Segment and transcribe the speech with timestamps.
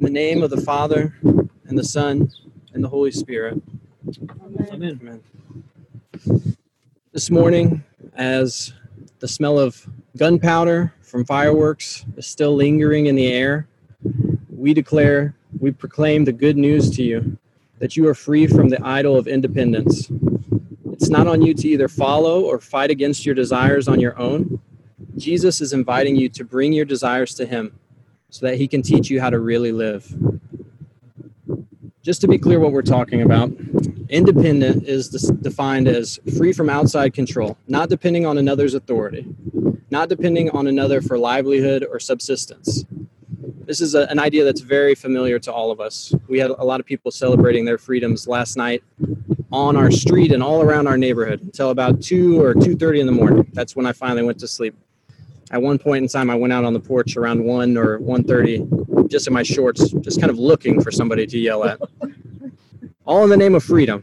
[0.00, 2.28] In the name of the Father, and the Son,
[2.72, 3.62] and the Holy Spirit.
[4.72, 4.98] Amen.
[5.00, 6.56] Amen.
[7.12, 7.84] This morning,
[8.16, 8.72] as
[9.20, 9.86] the smell of
[10.16, 13.68] gunpowder from fireworks is still lingering in the air,
[14.50, 17.38] we declare, we proclaim the good news to you
[17.78, 20.10] that you are free from the idol of independence.
[20.90, 24.60] It's not on you to either follow or fight against your desires on your own.
[25.16, 27.78] Jesus is inviting you to bring your desires to Him
[28.34, 30.12] so that He can teach you how to really live.
[32.02, 33.52] Just to be clear, what we're talking about
[34.08, 39.24] independent is defined as free from outside control, not depending on another's authority,
[39.88, 42.84] not depending on another for livelihood or subsistence.
[43.66, 46.12] This is a, an idea that's very familiar to all of us.
[46.26, 48.82] We had a lot of people celebrating their freedoms last night
[49.52, 53.12] on our street and all around our neighborhood until about 2 or 2.30 in the
[53.12, 53.46] morning.
[53.52, 54.74] That's when I finally went to sleep.
[55.54, 59.08] At one point in time, I went out on the porch around 1 or 1.30,
[59.08, 61.80] just in my shorts, just kind of looking for somebody to yell at.
[63.06, 64.02] All in the name of freedom.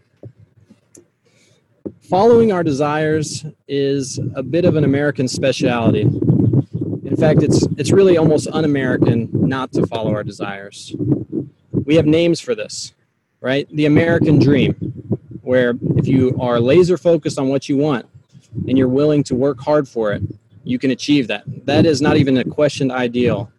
[2.03, 6.03] Following our desires is a bit of an American speciality.
[6.03, 10.95] In fact, it's it's really almost un-American not to follow our desires.
[11.83, 12.93] We have names for this,
[13.41, 13.67] right?
[13.75, 14.73] The American dream,
[15.41, 18.05] where if you are laser focused on what you want
[18.69, 20.23] and you're willing to work hard for it,
[20.63, 21.43] you can achieve that.
[21.65, 23.51] That is not even a questioned ideal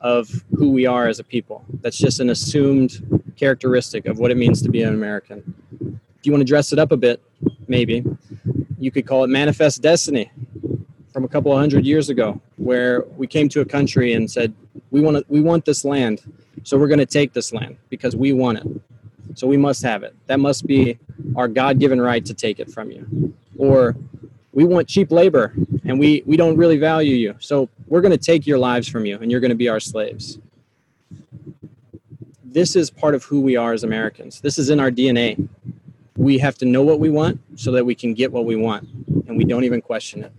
[0.00, 1.64] of who we are as a people.
[1.80, 5.54] That's just an assumed characteristic of what it means to be an American.
[5.80, 7.22] If you want to dress it up a bit,
[7.68, 8.04] maybe
[8.78, 10.30] you could call it manifest destiny
[11.12, 14.54] from a couple of hundred years ago, where we came to a country and said,
[14.90, 16.20] "We want to, we want this land,
[16.62, 18.66] so we're going to take this land because we want it.
[19.34, 20.14] So we must have it.
[20.26, 20.98] That must be
[21.36, 23.96] our God-given right to take it from you." Or
[24.52, 25.52] we want cheap labor
[25.84, 27.36] and we we don't really value you.
[27.38, 29.80] So we're going to take your lives from you and you're going to be our
[29.80, 30.38] slaves.
[32.44, 34.40] This is part of who we are as americans.
[34.40, 35.48] This is in our dna
[36.16, 38.86] we have to know what we want so that we can get what we want
[39.26, 40.32] and we don't even question it.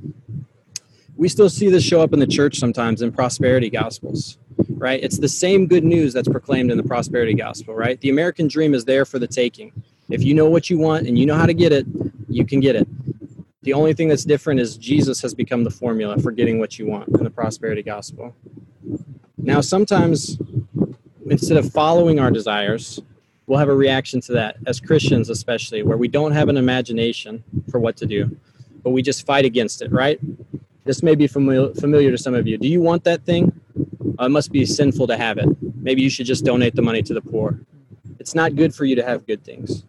[1.16, 4.38] We still see this show up in the church sometimes in prosperity gospels
[4.78, 5.04] right?
[5.04, 8.00] It's the same good news that's proclaimed in the prosperity gospel right?
[8.02, 9.72] The american dream is there for the taking.
[10.10, 11.88] If you know what you want and you know how to get it
[12.30, 12.88] you can get it
[13.64, 16.88] the only thing that's different is Jesus has become the formula for getting what you
[16.88, 18.36] want in the prosperity gospel.
[19.38, 20.40] Now, sometimes
[21.30, 23.00] instead of following our desires,
[23.46, 27.44] we'll have a reaction to that, as Christians especially, where we don't have an imagination
[27.70, 28.36] for what to do,
[28.84, 30.20] but we just fight against it, right?
[30.84, 32.58] This may be familiar, to some of you.
[32.58, 33.52] Do you want that thing?
[34.20, 35.48] Uh, it must be sinful to have it.
[35.76, 37.60] Maybe you should just donate the money to the poor.
[38.20, 39.84] It's not good for you to have good things.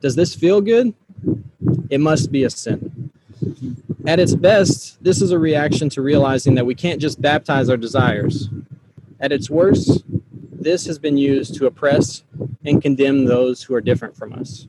[0.00, 0.94] Does this feel good?
[1.90, 2.97] It must be a sin.
[4.06, 7.76] At its best, this is a reaction to realizing that we can't just baptize our
[7.76, 8.48] desires.
[9.20, 10.04] At its worst,
[10.52, 12.24] this has been used to oppress
[12.64, 14.66] and condemn those who are different from us.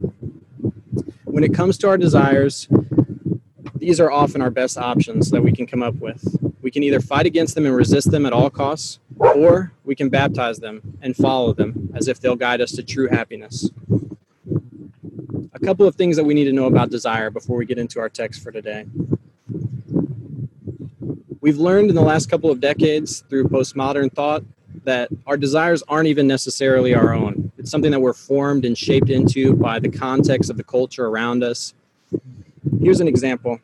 [1.25, 2.67] When it comes to our desires,
[3.75, 6.23] these are often our best options that we can come up with.
[6.61, 10.09] We can either fight against them and resist them at all costs, or we can
[10.09, 13.69] baptize them and follow them as if they'll guide us to true happiness.
[15.61, 17.99] A couple of things that we need to know about desire before we get into
[17.99, 18.85] our text for today.
[21.41, 24.43] We've learned in the last couple of decades through postmodern thought
[24.85, 27.51] that our desires aren't even necessarily our own.
[27.57, 31.43] It's something that we're formed and shaped into by the context of the culture around
[31.43, 31.73] us.
[32.81, 33.59] Here's an example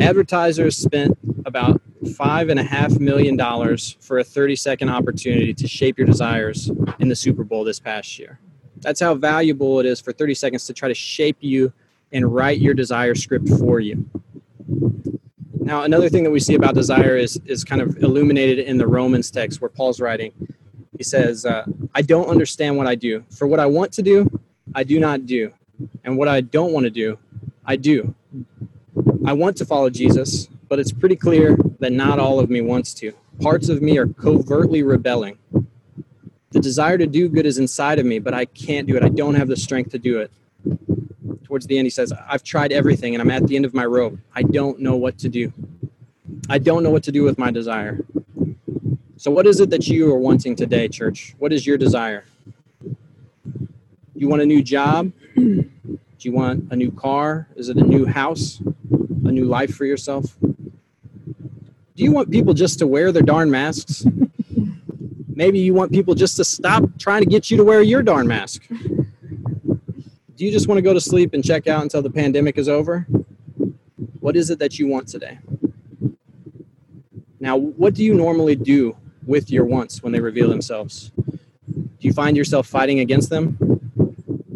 [0.00, 1.80] advertisers spent about
[2.16, 6.70] five and a half million dollars for a 30 second opportunity to shape your desires
[6.98, 8.40] in the Super Bowl this past year.
[8.80, 11.72] That's how valuable it is for 30 seconds to try to shape you
[12.12, 14.08] and write your desire script for you.
[15.60, 18.86] Now, another thing that we see about desire is, is kind of illuminated in the
[18.86, 20.32] Romans text where Paul's writing.
[20.96, 23.24] He says, uh, I don't understand what I do.
[23.30, 24.40] For what I want to do,
[24.74, 25.52] I do not do.
[26.04, 27.18] And what I don't want to do,
[27.64, 28.14] I do.
[29.26, 32.94] I want to follow Jesus, but it's pretty clear that not all of me wants
[32.94, 33.12] to.
[33.40, 35.36] Parts of me are covertly rebelling.
[36.50, 39.02] The desire to do good is inside of me, but I can't do it.
[39.02, 40.30] I don't have the strength to do it.
[41.44, 43.84] Towards the end, he says, I've tried everything and I'm at the end of my
[43.84, 44.18] rope.
[44.34, 45.52] I don't know what to do.
[46.48, 47.98] I don't know what to do with my desire.
[49.16, 51.34] So, what is it that you are wanting today, church?
[51.38, 52.24] What is your desire?
[52.82, 52.94] Do
[54.14, 55.12] you want a new job?
[55.34, 55.68] Do
[56.20, 57.48] you want a new car?
[57.56, 58.60] Is it a new house?
[59.24, 60.36] A new life for yourself?
[60.40, 64.04] Do you want people just to wear their darn masks?
[65.36, 68.26] Maybe you want people just to stop trying to get you to wear your darn
[68.26, 68.66] mask.
[68.68, 72.70] Do you just want to go to sleep and check out until the pandemic is
[72.70, 73.06] over?
[74.20, 75.38] What is it that you want today?
[77.38, 78.96] Now, what do you normally do
[79.26, 81.12] with your wants when they reveal themselves?
[81.66, 83.58] Do you find yourself fighting against them?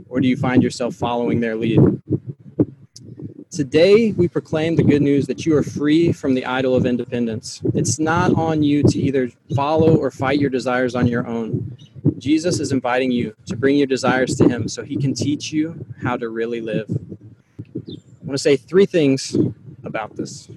[0.08, 1.78] Or do you find yourself following their lead?
[3.60, 7.60] Today, we proclaim the good news that you are free from the idol of independence.
[7.74, 11.76] It's not on you to either follow or fight your desires on your own.
[12.16, 15.84] Jesus is inviting you to bring your desires to Him so He can teach you
[16.02, 16.86] how to really live.
[16.88, 19.36] I want to say three things
[19.84, 20.48] about this.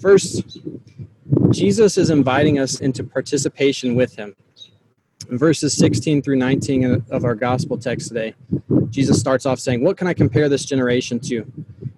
[0.00, 0.58] First,
[1.50, 4.34] Jesus is inviting us into participation with Him.
[5.30, 8.34] In verses 16 through 19 of our gospel text today,
[8.90, 11.46] Jesus starts off saying, What can I compare this generation to?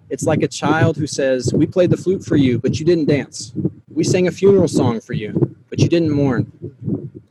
[0.09, 3.05] It's like a child who says, We played the flute for you, but you didn't
[3.05, 3.53] dance.
[3.89, 6.51] We sang a funeral song for you, but you didn't mourn.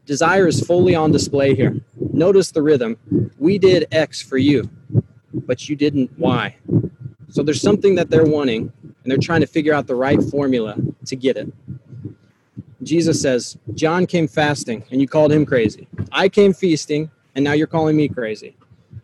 [0.06, 1.80] Desire is fully on display here.
[2.12, 2.98] Notice the rhythm.
[3.38, 4.68] We did X for you,
[5.32, 6.56] but you didn't Y.
[7.28, 10.76] So there's something that they're wanting, and they're trying to figure out the right formula
[11.06, 11.52] to get it.
[12.82, 15.88] Jesus says, John came fasting, and you called him crazy.
[16.12, 18.56] I came feasting, and now you're calling me crazy.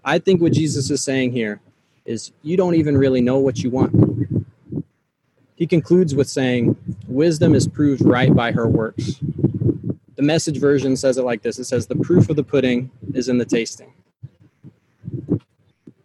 [0.05, 1.61] I think what Jesus is saying here
[2.05, 4.45] is you don't even really know what you want.
[5.55, 6.77] He concludes with saying,
[7.07, 9.21] Wisdom is proved right by her works.
[10.17, 13.29] The message version says it like this it says, The proof of the pudding is
[13.29, 13.93] in the tasting.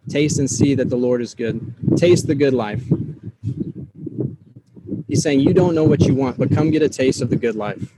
[0.08, 1.74] Taste and see that the Lord is good.
[1.96, 2.82] Taste the good life.
[5.08, 7.36] He's saying, You don't know what you want, but come get a taste of the
[7.36, 7.92] good life.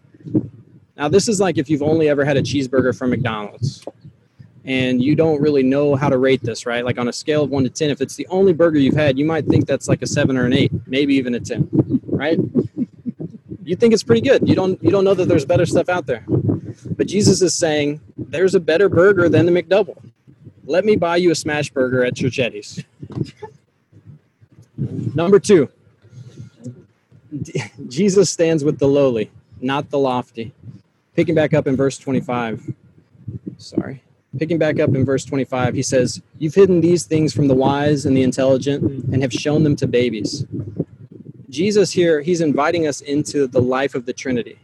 [0.97, 3.85] Now, this is like if you've only ever had a cheeseburger from McDonald's
[4.69, 6.85] and you don't really know how to rate this, right?
[6.85, 9.19] Like on a scale of one to 10, if it's the only burger you've had,
[9.19, 12.39] you might think that's like a seven or an eight, maybe even a 10, right?
[13.65, 14.47] You think it's pretty good.
[14.47, 16.23] You don't, you don't know that there's better stuff out there.
[16.29, 19.97] But Jesus is saying, there's a better burger than the McDouble.
[20.67, 22.85] Let me buy you a smash burger at Churchetti's.
[24.77, 25.71] Number two,
[27.89, 29.31] Jesus stands with the lowly,
[29.63, 30.53] not the lofty.
[31.17, 32.75] Picking back up in verse 25.
[33.57, 34.03] Sorry.
[34.39, 38.07] Picking back up in verse 25, he says, You've hidden these things from the wise
[38.07, 40.47] and the intelligent and have shown them to babies.
[41.51, 44.61] Jesus here, he's inviting us into the life of the Trinity,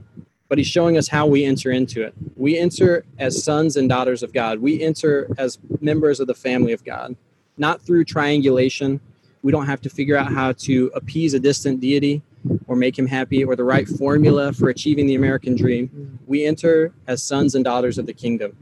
[0.49, 2.15] but he's showing us how we enter into it.
[2.37, 6.73] We enter as sons and daughters of God, we enter as members of the family
[6.73, 7.17] of God,
[7.57, 9.01] not through triangulation.
[9.43, 12.23] We don't have to figure out how to appease a distant deity
[12.69, 16.19] or make him happy or the right formula for achieving the American dream.
[16.27, 18.57] We enter as sons and daughters of the kingdom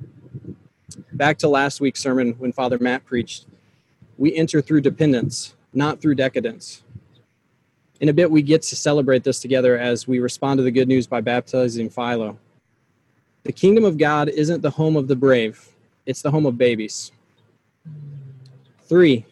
[1.12, 3.46] back to last week's sermon when Father Matt preached,
[4.18, 6.82] we enter through dependence, not through decadence.
[8.00, 10.88] In a bit, we get to celebrate this together as we respond to the good
[10.88, 12.38] news by baptizing Philo.
[13.44, 15.68] The kingdom of God isn't the home of the brave,
[16.06, 17.12] it's the home of babies.
[18.82, 19.24] Three,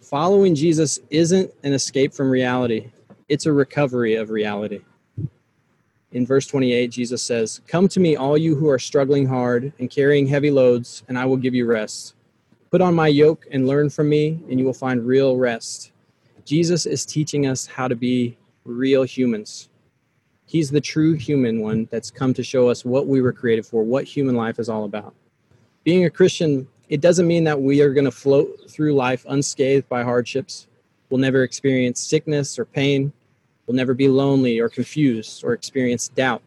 [0.00, 2.90] following Jesus isn't an escape from reality,
[3.28, 4.80] it's a recovery of reality
[6.14, 9.90] in verse 28, Jesus says, Come to me, all you who are struggling hard and
[9.90, 12.14] carrying heavy loads, and I will give you rest.
[12.70, 15.90] Put on my yoke and learn from me, and you will find real rest.
[16.44, 19.68] Jesus is teaching us how to be real humans.
[20.46, 23.82] He's the true human one that's come to show us what we were created for,
[23.82, 25.14] what human life is all about.
[25.82, 29.88] Being a Christian, it doesn't mean that we are going to float through life unscathed
[29.88, 30.68] by hardships.
[31.10, 33.12] We'll never experience sickness or pain
[33.66, 36.42] will never be lonely or confused or experience doubt.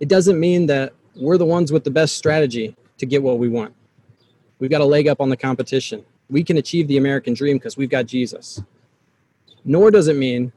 [0.00, 3.48] It doesn't mean that we're the ones with the best strategy to get what we
[3.48, 3.74] want.
[4.58, 6.04] We've got a leg up on the competition.
[6.28, 8.62] We can achieve the American dream because we've got Jesus.
[9.64, 10.52] Nor does it mean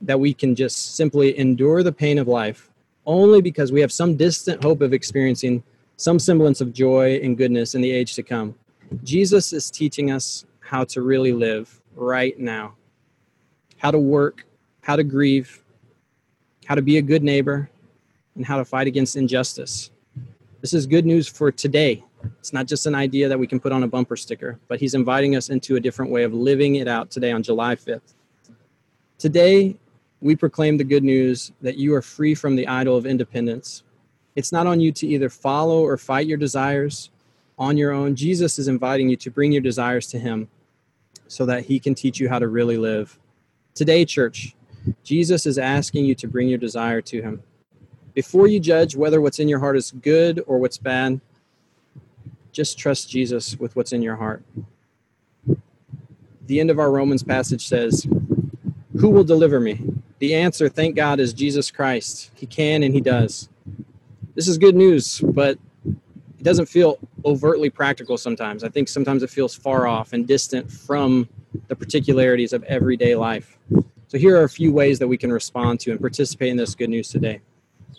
[0.00, 2.70] that we can just simply endure the pain of life
[3.06, 5.62] only because we have some distant hope of experiencing
[5.96, 8.54] some semblance of joy and goodness in the age to come.
[9.04, 12.74] Jesus is teaching us how to really live right now
[13.78, 14.45] how to work,
[14.86, 15.64] how to grieve,
[16.64, 17.68] how to be a good neighbor,
[18.36, 19.90] and how to fight against injustice.
[20.60, 22.04] This is good news for today.
[22.38, 24.94] It's not just an idea that we can put on a bumper sticker, but he's
[24.94, 28.14] inviting us into a different way of living it out today on July 5th.
[29.18, 29.74] Today,
[30.20, 33.82] we proclaim the good news that you are free from the idol of independence.
[34.36, 37.10] It's not on you to either follow or fight your desires
[37.58, 38.14] on your own.
[38.14, 40.48] Jesus is inviting you to bring your desires to him
[41.26, 43.18] so that he can teach you how to really live.
[43.74, 44.54] Today, church,
[45.02, 47.42] Jesus is asking you to bring your desire to him.
[48.14, 51.20] Before you judge whether what's in your heart is good or what's bad,
[52.52, 54.42] just trust Jesus with what's in your heart.
[56.46, 58.06] The end of our Romans passage says,
[58.98, 59.80] Who will deliver me?
[60.18, 62.30] The answer, thank God, is Jesus Christ.
[62.34, 63.50] He can and He does.
[64.34, 68.64] This is good news, but it doesn't feel overtly practical sometimes.
[68.64, 71.28] I think sometimes it feels far off and distant from
[71.68, 73.58] the particularities of everyday life.
[74.08, 76.76] So, here are a few ways that we can respond to and participate in this
[76.76, 77.40] good news today.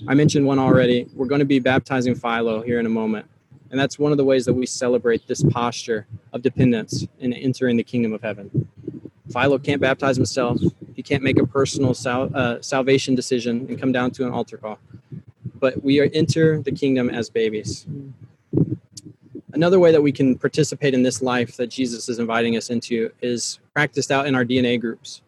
[0.07, 1.07] I mentioned one already.
[1.13, 3.25] We're going to be baptizing Philo here in a moment.
[3.71, 7.75] And that's one of the ways that we celebrate this posture of dependence in entering
[7.75, 8.69] the kingdom of heaven.
[9.33, 10.61] Philo can't baptize himself.
[10.95, 14.57] He can't make a personal sal- uh, salvation decision and come down to an altar
[14.57, 14.79] call.
[15.59, 17.85] But we are, enter the kingdom as babies.
[19.51, 23.11] Another way that we can participate in this life that Jesus is inviting us into
[23.21, 25.21] is practiced out in our DNA groups.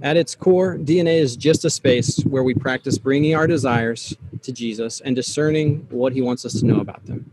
[0.00, 4.52] At its core, DNA is just a space where we practice bringing our desires to
[4.52, 7.30] Jesus and discerning what he wants us to know about them.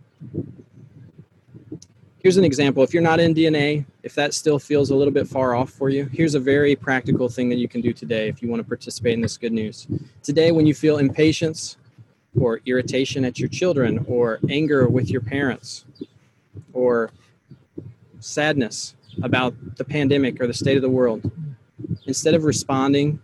[2.21, 2.83] Here's an example.
[2.83, 5.89] If you're not in DNA, if that still feels a little bit far off for
[5.89, 8.67] you, here's a very practical thing that you can do today if you want to
[8.67, 9.87] participate in this good news.
[10.21, 11.77] Today, when you feel impatience
[12.37, 15.85] or irritation at your children or anger with your parents
[16.73, 17.09] or
[18.19, 21.31] sadness about the pandemic or the state of the world,
[22.05, 23.19] instead of responding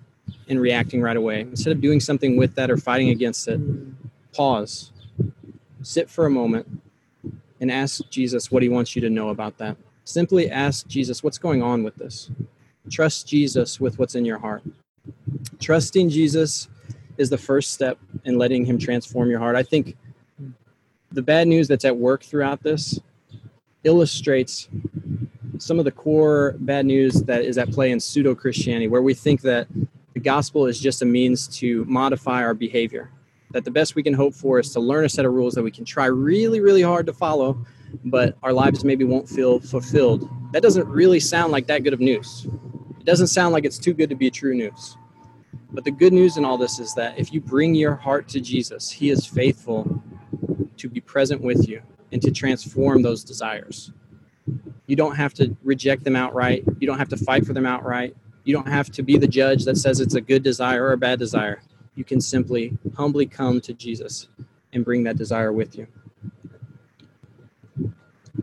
[0.48, 3.60] and reacting right away, instead of doing something with that or fighting against it,
[4.34, 4.92] pause,
[5.82, 6.68] sit for a moment,
[7.62, 9.78] and ask Jesus what he wants you to know about that.
[10.04, 12.30] Simply ask Jesus, what's going on with this?
[12.92, 14.62] Trust Jesus with what's in your heart.
[15.60, 16.68] Trusting Jesus
[17.18, 19.56] is the first step in letting him transform your heart.
[19.56, 19.96] I think
[21.12, 23.00] the bad news that's at work throughout this
[23.84, 24.68] illustrates
[25.60, 29.14] some of the core bad news that is at play in pseudo Christianity, where we
[29.14, 29.68] think that
[30.14, 33.12] the gospel is just a means to modify our behavior.
[33.52, 35.64] That the best we can hope for is to learn a set of rules that
[35.64, 37.66] we can try really, really hard to follow,
[38.06, 40.30] but our lives maybe won't feel fulfilled.
[40.52, 42.48] That doesn't really sound like that good of news.
[43.00, 44.98] It doesn't sound like it's too good to be true news.
[45.72, 48.40] But the good news in all this is that if you bring your heart to
[48.40, 50.02] Jesus, He is faithful
[50.78, 51.82] to be present with you
[52.12, 53.92] and to transform those desires.
[54.88, 56.64] You don't have to reject them outright.
[56.80, 58.16] You don't have to fight for them outright.
[58.44, 60.98] You don't have to be the judge that says it's a good desire or a
[60.98, 61.62] bad desire.
[61.96, 64.28] You can simply humbly come to Jesus
[64.74, 65.88] and bring that desire with you.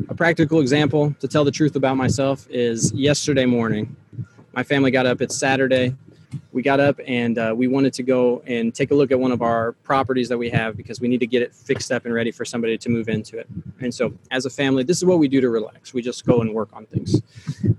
[0.08, 3.94] A practical example to tell the truth about myself is yesterday morning.
[4.52, 5.94] My family got up, it's Saturday
[6.52, 9.32] we got up and uh, we wanted to go and take a look at one
[9.32, 12.12] of our properties that we have because we need to get it fixed up and
[12.12, 13.46] ready for somebody to move into it.
[13.80, 15.94] And so, as a family, this is what we do to relax.
[15.94, 17.20] We just go and work on things.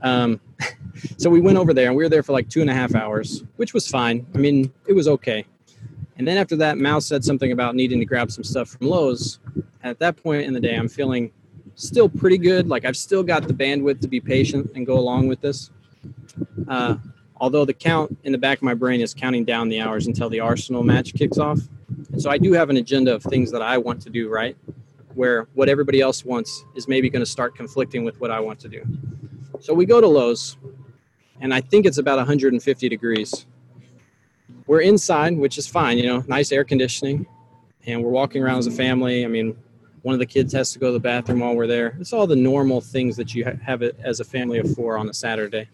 [0.02, 0.42] Um,
[1.18, 2.96] so we went over there and we were there for like two and a half
[2.96, 4.26] hours, which was fine.
[4.34, 5.46] I mean, it was okay.
[6.18, 9.40] And then after that, Mal said something about needing to grab some stuff from Lowe's.
[9.84, 11.32] At that point in the day, I'm feeling
[11.76, 12.68] still pretty good.
[12.68, 15.72] Like I've still got the bandwidth to be patient and go along with this.
[16.68, 16.96] Uh,
[17.44, 20.30] although the count in the back of my brain is counting down the hours until
[20.30, 21.60] the Arsenal match kicks off.
[22.14, 24.56] And so I do have an agenda of things that I want to do, right?
[25.14, 28.62] Where what everybody else wants is maybe going to start conflicting with what I want
[28.62, 28.82] to do.
[29.60, 30.56] So we go to Lowe's,
[31.42, 33.46] and I think it's about 150 degrees.
[34.66, 37.28] We're inside, which is fine, you know, nice air conditioning,
[37.86, 39.26] and we're walking around as a family.
[39.26, 39.58] I mean,
[40.04, 41.98] one of the kids has to go to the bathroom while we're there.
[42.00, 45.10] It's all the normal things that you have it as a family of four on
[45.10, 45.68] a Saturday.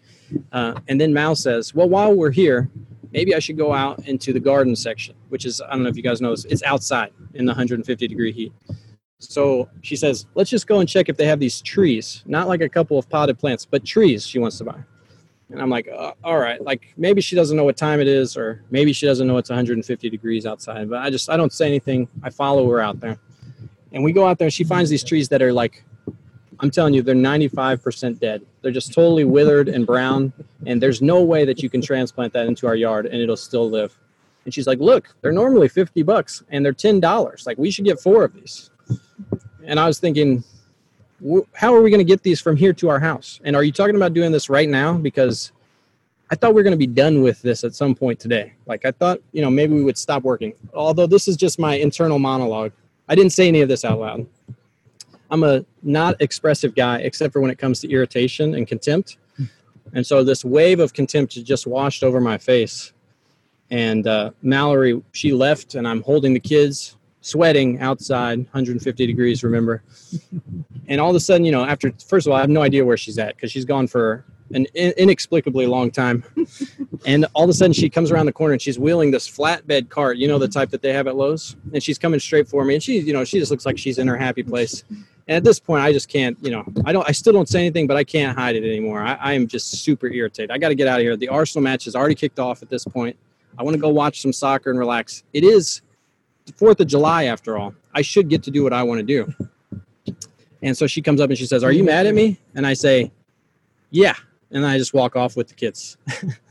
[0.52, 2.70] Uh, and then Mal says, "Well, while we're here,
[3.12, 5.96] maybe I should go out into the garden section, which is I don't know if
[5.96, 8.52] you guys know, it's outside in the 150 degree heat."
[9.18, 12.60] So she says, "Let's just go and check if they have these trees, not like
[12.60, 14.84] a couple of potted plants, but trees she wants to buy."
[15.50, 18.36] And I'm like, uh, "All right, like maybe she doesn't know what time it is,
[18.36, 21.66] or maybe she doesn't know it's 150 degrees outside." But I just I don't say
[21.66, 22.06] anything.
[22.22, 23.18] I follow her out there.
[23.92, 25.84] And we go out there and she finds these trees that are like,
[26.60, 28.42] I'm telling you, they're 95% dead.
[28.60, 30.32] They're just totally withered and brown.
[30.66, 33.68] And there's no way that you can transplant that into our yard and it'll still
[33.68, 33.96] live.
[34.44, 37.46] And she's like, look, they're normally 50 bucks and they're $10.
[37.46, 38.70] Like, we should get four of these.
[39.64, 40.44] And I was thinking,
[41.54, 43.40] how are we going to get these from here to our house?
[43.44, 44.94] And are you talking about doing this right now?
[44.94, 45.52] Because
[46.30, 48.52] I thought we are going to be done with this at some point today.
[48.66, 50.54] Like, I thought, you know, maybe we would stop working.
[50.72, 52.72] Although this is just my internal monologue.
[53.10, 54.24] I didn't say any of this out loud.
[55.32, 59.18] I'm a not expressive guy except for when it comes to irritation and contempt.
[59.92, 62.92] And so this wave of contempt just washed over my face.
[63.68, 69.82] And uh, Mallory, she left, and I'm holding the kids, sweating outside, 150 degrees, remember.
[70.86, 72.84] And all of a sudden, you know, after, first of all, I have no idea
[72.84, 76.24] where she's at because she's gone for an inexplicably long time.
[77.06, 79.88] and all of a sudden, she comes around the corner and she's wheeling this flatbed
[79.88, 81.56] cart, you know, the type that they have at Lowe's.
[81.72, 82.74] And she's coming straight for me.
[82.74, 84.84] And she, you know, she just looks like she's in her happy place.
[84.90, 87.60] And at this point, I just can't, you know, I don't, I still don't say
[87.60, 89.00] anything, but I can't hide it anymore.
[89.00, 90.50] I, I am just super irritated.
[90.50, 91.16] I got to get out of here.
[91.16, 93.16] The Arsenal match has already kicked off at this point.
[93.58, 95.22] I want to go watch some soccer and relax.
[95.32, 95.82] It is
[96.46, 97.74] the 4th of July, after all.
[97.94, 100.14] I should get to do what I want to do.
[100.62, 102.38] And so she comes up and she says, Are you mad at me?
[102.54, 103.10] And I say,
[103.90, 104.14] Yeah
[104.50, 105.96] and I just walk off with the kids.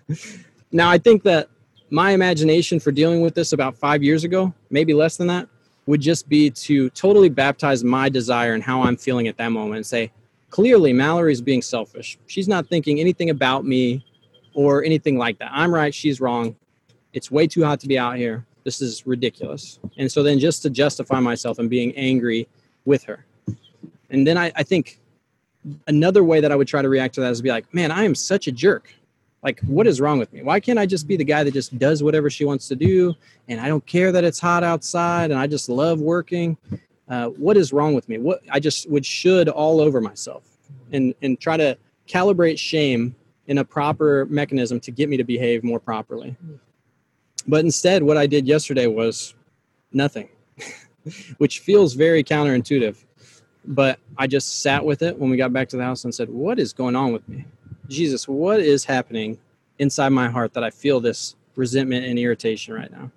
[0.71, 1.49] now, I think that
[1.89, 5.47] my imagination for dealing with this about five years ago, maybe less than that,
[5.85, 9.77] would just be to totally baptize my desire and how I'm feeling at that moment
[9.77, 10.11] and say,
[10.49, 12.17] clearly Mallory's being selfish.
[12.27, 14.05] She's not thinking anything about me
[14.53, 15.51] or anything like that.
[15.51, 16.55] I'm right, she's wrong.
[17.13, 18.45] It's way too hot to be out here.
[18.63, 19.79] This is ridiculous.
[19.97, 22.47] And so then just to justify myself and being angry
[22.85, 23.25] with her.
[24.11, 24.99] And then I, I think
[25.87, 28.03] another way that I would try to react to that is be like, man, I
[28.03, 28.93] am such a jerk.
[29.41, 30.41] Like, what is wrong with me?
[30.41, 33.15] Why can't I just be the guy that just does whatever she wants to do?
[33.47, 36.57] And I don't care that it's hot outside and I just love working.
[37.07, 38.17] Uh, what is wrong with me?
[38.17, 40.43] What I just would should all over myself
[40.91, 43.15] and, and try to calibrate shame
[43.47, 46.35] in a proper mechanism to get me to behave more properly.
[47.47, 49.33] But instead, what I did yesterday was
[49.91, 50.29] nothing,
[51.37, 52.97] which feels very counterintuitive.
[53.65, 56.29] But I just sat with it when we got back to the house and said,
[56.29, 57.45] What is going on with me?
[57.87, 59.37] Jesus, what is happening
[59.79, 63.11] inside my heart that I feel this resentment and irritation right now?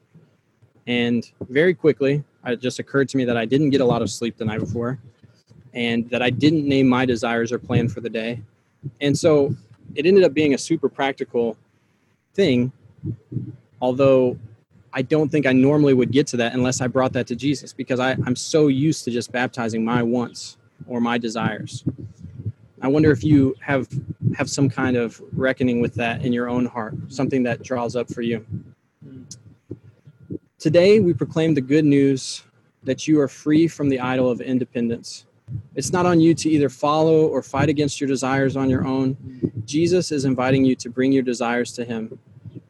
[0.87, 4.11] And very quickly, it just occurred to me that I didn't get a lot of
[4.11, 4.99] sleep the night before
[5.75, 8.43] and that I didn't name my desires or plan for the day.
[9.01, 9.55] And so
[9.95, 11.57] it ended up being a super practical
[12.35, 12.73] thing,
[13.81, 14.39] although
[14.95, 17.73] I don't think I normally would get to that unless I brought that to Jesus
[17.73, 21.85] because I, I'm so used to just baptizing my wants or my desires.
[22.83, 23.89] I wonder if you have
[24.37, 28.13] have some kind of reckoning with that in your own heart, something that draws up
[28.13, 28.45] for you.
[30.59, 32.43] Today we proclaim the good news
[32.83, 35.27] that you are free from the idol of independence.
[35.75, 39.17] It's not on you to either follow or fight against your desires on your own.
[39.65, 42.19] Jesus is inviting you to bring your desires to him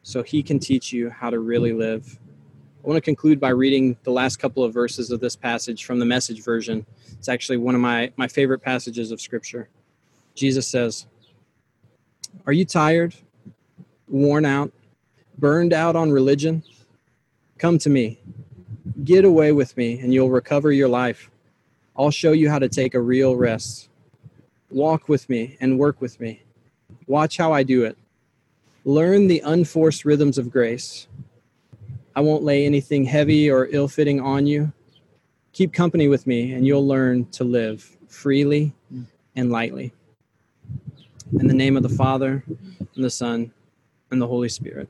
[0.03, 2.19] so he can teach you how to really live.
[2.85, 6.01] I want to conclude by reading the last couple of verses of this passage from
[6.01, 6.85] the message version.
[7.13, 9.69] It's actually one of my, my favorite passages of scripture.
[10.35, 11.07] Jesus says,
[12.45, 13.15] Are you tired,
[14.09, 14.73] worn out,
[15.39, 16.65] burned out on religion?
[17.59, 18.19] Come to me.
[19.05, 21.31] Get away with me, and you'll recover your life.
[21.97, 23.89] I'll show you how to take a real rest.
[24.71, 26.43] Walk with me and work with me.
[27.07, 27.97] Watch how I do it.
[28.85, 31.07] Learn the unforced rhythms of grace.
[32.17, 34.73] I won't lay anything heavy or ill fitting on you.
[35.53, 38.75] Keep company with me, and you'll learn to live freely
[39.37, 39.93] and lightly.
[41.39, 43.53] In the name of the Father, and the Son,
[44.11, 44.89] and the Holy Spirit.